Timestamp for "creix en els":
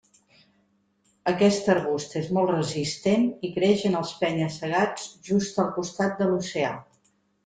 3.57-4.13